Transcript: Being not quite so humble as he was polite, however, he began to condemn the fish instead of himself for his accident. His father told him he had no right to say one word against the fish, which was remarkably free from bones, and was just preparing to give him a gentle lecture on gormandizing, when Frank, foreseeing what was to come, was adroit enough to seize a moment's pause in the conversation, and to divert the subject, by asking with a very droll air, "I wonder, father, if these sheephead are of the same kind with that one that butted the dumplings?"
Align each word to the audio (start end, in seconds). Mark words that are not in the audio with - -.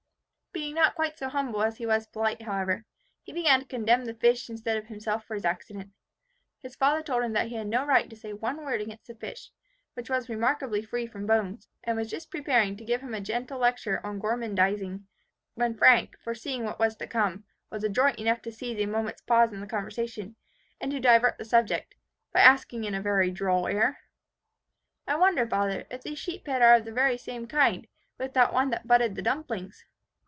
Being 0.53 0.75
not 0.75 0.95
quite 0.95 1.17
so 1.17 1.29
humble 1.29 1.63
as 1.63 1.77
he 1.77 1.85
was 1.85 2.07
polite, 2.07 2.41
however, 2.41 2.83
he 3.23 3.31
began 3.31 3.61
to 3.61 3.65
condemn 3.65 4.03
the 4.03 4.13
fish 4.13 4.49
instead 4.49 4.75
of 4.75 4.87
himself 4.87 5.23
for 5.25 5.33
his 5.33 5.45
accident. 5.45 5.91
His 6.59 6.75
father 6.75 7.01
told 7.01 7.23
him 7.23 7.33
he 7.35 7.55
had 7.55 7.67
no 7.67 7.85
right 7.85 8.09
to 8.09 8.17
say 8.17 8.33
one 8.33 8.57
word 8.57 8.81
against 8.81 9.07
the 9.07 9.15
fish, 9.15 9.49
which 9.93 10.09
was 10.09 10.27
remarkably 10.27 10.81
free 10.83 11.07
from 11.07 11.25
bones, 11.25 11.69
and 11.85 11.95
was 11.97 12.09
just 12.09 12.29
preparing 12.29 12.75
to 12.75 12.83
give 12.83 12.99
him 12.99 13.13
a 13.13 13.21
gentle 13.21 13.59
lecture 13.59 14.05
on 14.05 14.19
gormandizing, 14.19 15.05
when 15.55 15.73
Frank, 15.77 16.19
foreseeing 16.19 16.65
what 16.65 16.79
was 16.79 16.97
to 16.97 17.07
come, 17.07 17.45
was 17.69 17.85
adroit 17.85 18.17
enough 18.19 18.41
to 18.41 18.51
seize 18.51 18.77
a 18.79 18.85
moment's 18.85 19.21
pause 19.21 19.53
in 19.53 19.61
the 19.61 19.67
conversation, 19.67 20.35
and 20.81 20.91
to 20.91 20.99
divert 20.99 21.37
the 21.37 21.45
subject, 21.45 21.95
by 22.33 22.41
asking 22.41 22.81
with 22.81 22.93
a 22.93 23.01
very 23.01 23.31
droll 23.31 23.67
air, 23.67 23.99
"I 25.07 25.15
wonder, 25.15 25.47
father, 25.47 25.85
if 25.89 26.03
these 26.03 26.19
sheephead 26.19 26.59
are 26.61 26.75
of 26.75 26.83
the 26.85 27.17
same 27.17 27.47
kind 27.47 27.87
with 28.17 28.33
that 28.33 28.53
one 28.53 28.69
that 28.71 28.85
butted 28.85 29.15
the 29.15 29.21
dumplings?" 29.21 29.85